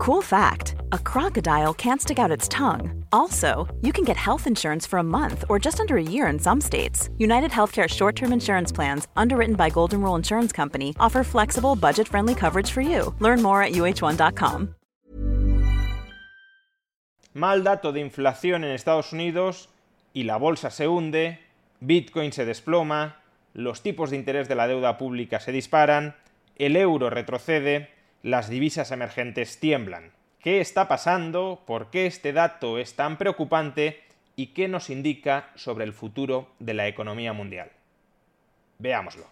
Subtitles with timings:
[0.00, 3.04] Cool fact a crocodile can't stick out its tongue.
[3.12, 6.38] Also, you can get health insurance for a month or just under a year in
[6.38, 7.10] some states.
[7.18, 12.08] United Healthcare short term insurance plans, underwritten by Golden Rule Insurance Company, offer flexible, budget
[12.08, 13.14] friendly coverage for you.
[13.18, 14.74] Learn more at uh1.com.
[17.34, 19.68] Mal dato de inflación en Estados Unidos
[20.14, 21.40] y la bolsa se hunde,
[21.80, 23.16] Bitcoin se desploma,
[23.52, 26.16] los tipos de interés de la deuda pública se disparan,
[26.56, 30.12] el euro retrocede, las divisas emergentes tiemblan.
[30.40, 31.62] ¿Qué está pasando?
[31.66, 34.02] ¿Por qué este dato es tan preocupante?
[34.36, 37.70] ¿Y qué nos indica sobre el futuro de la economía mundial?
[38.78, 39.26] Veámoslo.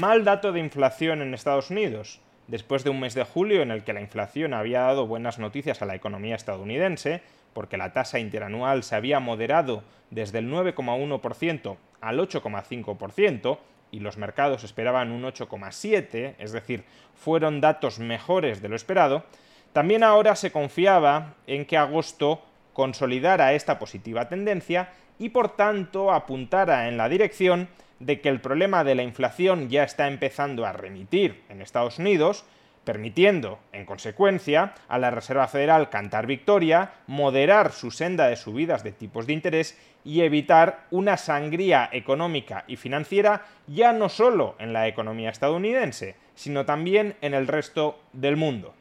[0.00, 2.20] Mal dato de inflación en Estados Unidos.
[2.48, 5.82] Después de un mes de julio en el que la inflación había dado buenas noticias
[5.82, 7.22] a la economía estadounidense,
[7.56, 13.58] porque la tasa interanual se había moderado desde el 9,1% al 8,5%,
[13.90, 16.84] y los mercados esperaban un 8,7%, es decir,
[17.14, 19.24] fueron datos mejores de lo esperado,
[19.72, 22.42] también ahora se confiaba en que agosto
[22.74, 27.70] consolidara esta positiva tendencia y por tanto apuntara en la dirección
[28.00, 32.44] de que el problema de la inflación ya está empezando a remitir en Estados Unidos,
[32.86, 38.92] permitiendo, en consecuencia, a la Reserva Federal cantar victoria, moderar su senda de subidas de
[38.92, 44.86] tipos de interés y evitar una sangría económica y financiera ya no solo en la
[44.86, 48.72] economía estadounidense, sino también en el resto del mundo.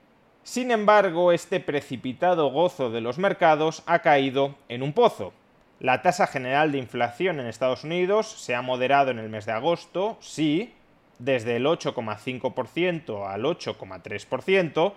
[0.44, 5.34] Sin embargo, este precipitado gozo de los mercados ha caído en un pozo.
[5.80, 9.54] La tasa general de inflación en Estados Unidos se ha moderado en el mes de
[9.54, 10.75] agosto, sí,
[11.20, 14.94] desde el 8,5% al 8,3%,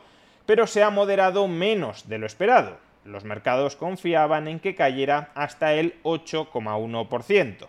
[0.46, 2.78] pero se ha moderado menos de lo esperado.
[3.04, 7.68] Los mercados confiaban en que cayera hasta el 8,1%.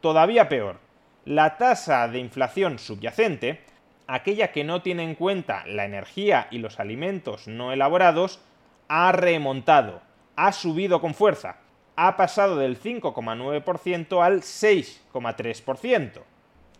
[0.00, 0.78] Todavía peor,
[1.24, 3.60] la tasa de inflación subyacente,
[4.06, 8.40] aquella que no tiene en cuenta la energía y los alimentos no elaborados,
[8.88, 10.02] ha remontado,
[10.36, 11.56] ha subido con fuerza,
[11.96, 16.22] ha pasado del 5,9% al 6,3%.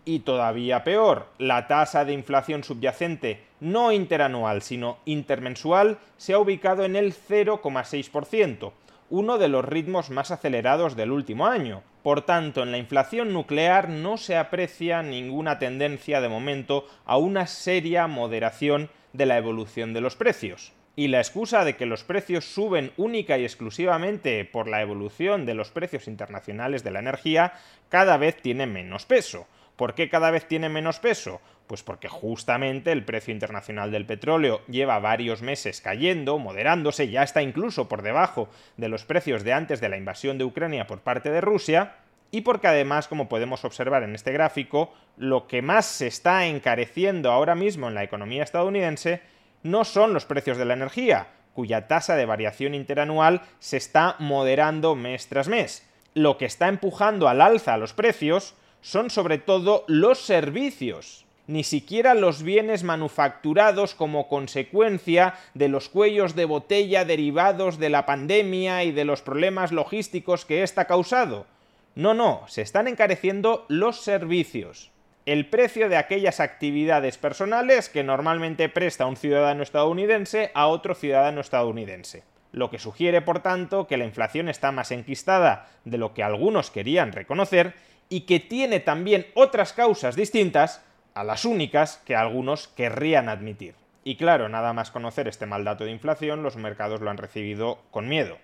[0.04, 6.84] Y todavía peor, la tasa de inflación subyacente no interanual, sino intermensual, se ha ubicado
[6.84, 8.72] en el 0,6%,
[9.10, 11.82] uno de los ritmos más acelerados del último año.
[12.02, 17.46] Por tanto, en la inflación nuclear no se aprecia ninguna tendencia de momento a una
[17.46, 20.72] seria moderación de la evolución de los precios.
[20.96, 25.54] Y la excusa de que los precios suben única y exclusivamente por la evolución de
[25.54, 27.54] los precios internacionales de la energía
[27.88, 29.46] cada vez tiene menos peso.
[29.82, 31.40] ¿Por qué cada vez tiene menos peso?
[31.66, 37.42] Pues porque justamente el precio internacional del petróleo lleva varios meses cayendo, moderándose, ya está
[37.42, 41.32] incluso por debajo de los precios de antes de la invasión de Ucrania por parte
[41.32, 41.96] de Rusia,
[42.30, 47.32] y porque además, como podemos observar en este gráfico, lo que más se está encareciendo
[47.32, 49.20] ahora mismo en la economía estadounidense
[49.64, 54.94] no son los precios de la energía, cuya tasa de variación interanual se está moderando
[54.94, 55.84] mes tras mes.
[56.14, 61.64] Lo que está empujando al alza a los precios son sobre todo los servicios, ni
[61.64, 68.84] siquiera los bienes manufacturados como consecuencia de los cuellos de botella derivados de la pandemia
[68.84, 71.46] y de los problemas logísticos que ésta ha causado.
[71.94, 74.90] No, no, se están encareciendo los servicios.
[75.24, 81.40] El precio de aquellas actividades personales que normalmente presta un ciudadano estadounidense a otro ciudadano
[81.40, 82.24] estadounidense.
[82.50, 86.70] Lo que sugiere, por tanto, que la inflación está más enquistada de lo que algunos
[86.70, 87.74] querían reconocer
[88.12, 90.84] y que tiene también otras causas distintas
[91.14, 93.74] a las únicas que algunos querrían admitir.
[94.04, 97.78] Y claro, nada más conocer este mal dato de inflación, los mercados lo han recibido
[97.90, 98.36] con miedo.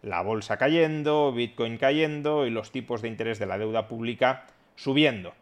[0.00, 4.44] La bolsa cayendo, Bitcoin cayendo y los tipos de interés de la deuda pública
[4.76, 5.32] subiendo.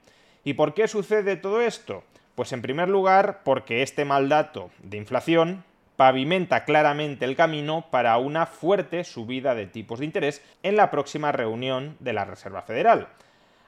[0.45, 2.05] ¿Y por qué sucede todo esto?
[2.37, 5.63] Pues en primer lugar porque este mal dato de inflación
[5.97, 11.33] pavimenta claramente el camino para una fuerte subida de tipos de interés en la próxima
[11.33, 13.09] reunión de la Reserva Federal.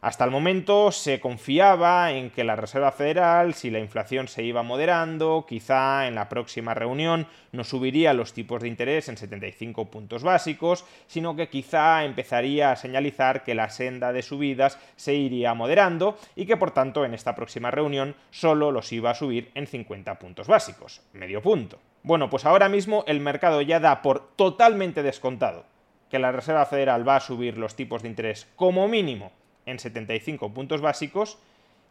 [0.07, 4.63] Hasta el momento se confiaba en que la Reserva Federal, si la inflación se iba
[4.63, 10.23] moderando, quizá en la próxima reunión no subiría los tipos de interés en 75 puntos
[10.23, 16.17] básicos, sino que quizá empezaría a señalizar que la senda de subidas se iría moderando
[16.37, 20.21] y que por tanto en esta próxima reunión solo los iba a subir en 50
[20.21, 21.81] puntos básicos, medio punto.
[22.05, 25.65] Bueno, pues ahora mismo el mercado ya da por totalmente descontado
[26.09, 29.33] que la Reserva Federal va a subir los tipos de interés como mínimo
[29.67, 31.39] en 75 puntos básicos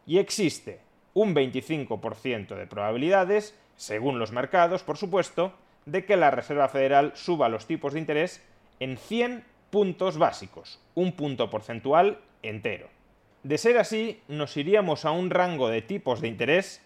[0.06, 0.80] y existe
[1.14, 5.54] un 25% de probabilidades, según los mercados, por supuesto,
[5.86, 8.42] de que la Reserva Federal suba los tipos de interés
[8.80, 12.88] en 100 puntos básicos, un punto porcentual entero.
[13.42, 16.82] De ser así, nos iríamos a un rango de tipos de interés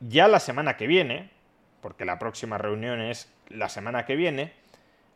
[0.00, 1.30] ya la semana que viene,
[1.80, 4.52] porque la próxima reunión es la semana que viene,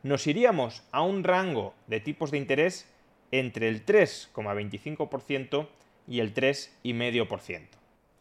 [0.02, 2.89] nos iríamos a un rango de tipos de interés
[3.32, 5.66] entre el 3,25%
[6.08, 7.68] y el 3,5%.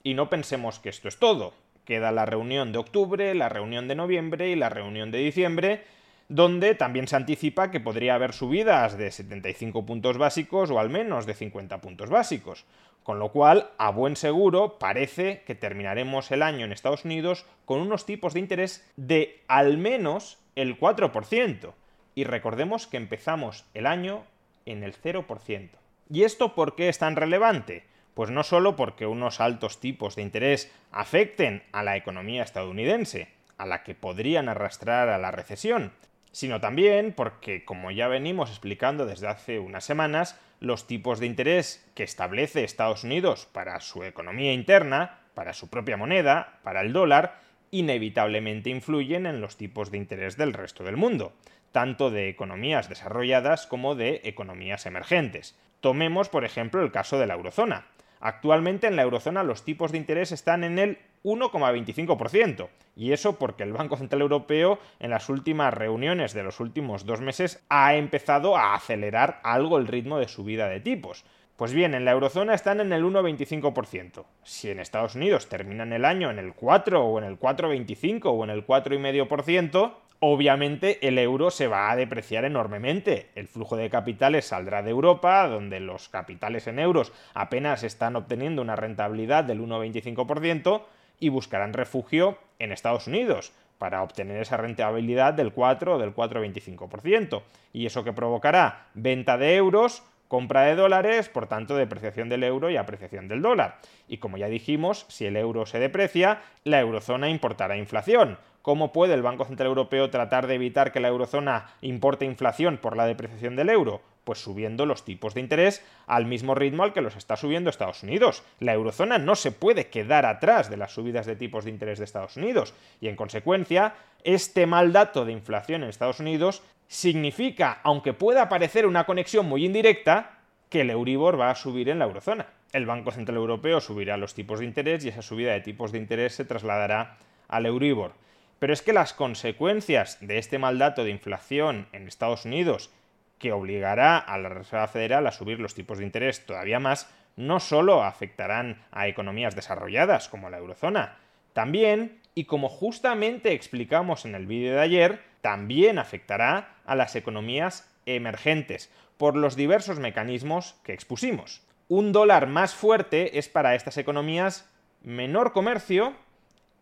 [0.04, 1.54] Y no pensemos que esto es todo.
[1.86, 5.84] Queda la reunión de octubre, la reunión de noviembre y la reunión de diciembre,
[6.30, 11.26] donde también se anticipa que podría haber subidas de 75 puntos básicos o al menos
[11.26, 12.66] de 50 puntos básicos.
[13.04, 17.80] Con lo cual, a buen seguro, parece que terminaremos el año en Estados Unidos con
[17.80, 21.74] unos tipos de interés de al menos el 4%.
[22.14, 24.24] Y recordemos que empezamos el año
[24.72, 25.70] en el 0%.
[26.12, 27.84] ¿Y esto por qué es tan relevante?
[28.14, 33.66] Pues no solo porque unos altos tipos de interés afecten a la economía estadounidense, a
[33.66, 35.92] la que podrían arrastrar a la recesión,
[36.32, 41.86] sino también porque, como ya venimos explicando desde hace unas semanas, los tipos de interés
[41.96, 47.40] que establece Estados Unidos para su economía interna, para su propia moneda, para el dólar,
[47.72, 51.34] inevitablemente influyen en los tipos de interés del resto del mundo,
[51.72, 55.58] tanto de economías desarrolladas como de economías emergentes.
[55.80, 57.86] Tomemos, por ejemplo, el caso de la eurozona.
[58.20, 62.68] Actualmente en la eurozona los tipos de interés están en el 1,25%.
[62.96, 67.22] Y eso porque el Banco Central Europeo en las últimas reuniones de los últimos dos
[67.22, 71.24] meses ha empezado a acelerar algo el ritmo de subida de tipos.
[71.60, 74.24] Pues bien, en la eurozona están en el 1,25%.
[74.46, 78.46] Si en Estados Unidos terminan el año en el 4 o en el 4,25 o
[78.46, 79.92] en el 4,5%,
[80.22, 83.28] obviamente el euro se va a depreciar enormemente.
[83.36, 88.62] El flujo de capitales saldrá de Europa, donde los capitales en euros apenas están obteniendo
[88.62, 90.84] una rentabilidad del 1,25%,
[91.20, 97.42] y buscarán refugio en Estados Unidos para obtener esa rentabilidad del 4 o del 4,25%.
[97.74, 102.70] Y eso que provocará venta de euros, compra de dólares, por tanto depreciación del euro
[102.70, 103.80] y apreciación del dólar.
[104.08, 108.38] Y como ya dijimos, si el euro se deprecia, la eurozona importará inflación.
[108.62, 112.96] ¿Cómo puede el Banco Central Europeo tratar de evitar que la eurozona importe inflación por
[112.96, 114.02] la depreciación del euro?
[114.24, 118.04] Pues subiendo los tipos de interés al mismo ritmo al que los está subiendo Estados
[118.04, 118.44] Unidos.
[118.60, 122.06] La eurozona no se puede quedar atrás de las subidas de tipos de interés de
[122.06, 128.14] Estados Unidos y en consecuencia este mal dato de inflación en Estados Unidos significa, aunque
[128.14, 130.40] pueda parecer una conexión muy indirecta,
[130.70, 132.48] que el Euribor va a subir en la eurozona.
[132.74, 136.00] El Banco Central Europeo subirá los tipos de interés y esa subida de tipos de
[136.00, 138.14] interés se trasladará al Euribor.
[138.58, 142.92] Pero es que las consecuencias de este mal dato de inflación en Estados Unidos,
[143.38, 147.60] que obligará a la Reserva Federal a subir los tipos de interés todavía más, no
[147.60, 151.18] solo afectarán a economías desarrolladas como la eurozona,
[151.54, 157.90] también, y como justamente explicamos en el vídeo de ayer, también afectará a las economías
[158.06, 161.62] emergentes, por los diversos mecanismos que expusimos.
[161.90, 164.70] Un dólar más fuerte es para estas economías
[165.02, 166.14] menor comercio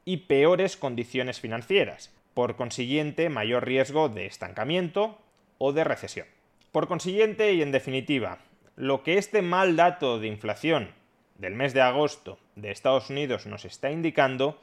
[0.06, 5.18] y peores condiciones financieras, por consiguiente mayor riesgo de estancamiento
[5.58, 6.28] o de recesión.
[6.72, 8.38] Por consiguiente y en definitiva,
[8.76, 10.92] lo que este mal dato de inflación
[11.38, 14.60] del mes de agosto de Estados Unidos nos está indicando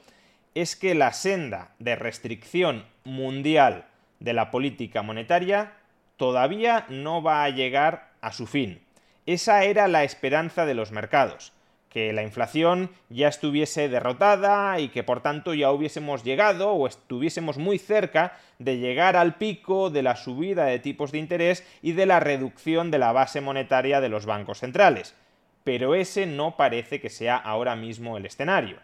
[0.55, 3.85] es que la senda de restricción mundial
[4.19, 5.73] de la política monetaria
[6.17, 8.81] todavía no va a llegar a su fin.
[9.25, 11.53] Esa era la esperanza de los mercados
[11.95, 17.57] que la inflación ya estuviese derrotada y que por tanto ya hubiésemos llegado o estuviésemos
[17.57, 22.05] muy cerca de llegar al pico de la subida de tipos de interés y de
[22.05, 25.15] la reducción de la base monetaria de los bancos centrales.
[25.63, 28.79] Pero ese no parece que sea ahora mismo el escenario.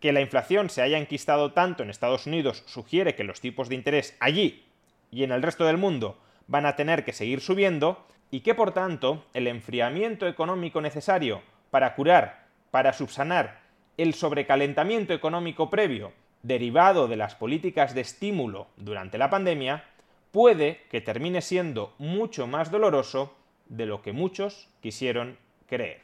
[0.00, 3.74] Que la inflación se haya enquistado tanto en Estados Unidos sugiere que los tipos de
[3.74, 4.64] interés allí
[5.10, 8.72] y en el resto del mundo van a tener que seguir subiendo y que por
[8.72, 13.60] tanto el enfriamiento económico necesario para curar para subsanar
[13.96, 19.84] el sobrecalentamiento económico previo derivado de las políticas de estímulo durante la pandemia,
[20.30, 23.34] puede que termine siendo mucho más doloroso
[23.66, 26.03] de lo que muchos quisieron creer.